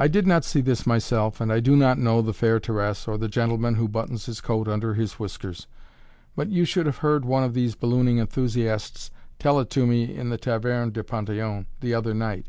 [0.00, 3.16] I did not see this myself, and I do not know the fair Thérèse or
[3.16, 5.68] the gentleman who buttons his coat under his whiskers;
[6.34, 10.30] but you should have heard one of these ballooning enthusiasts tell it to me in
[10.30, 12.48] the Taverne du Panthéon the other night.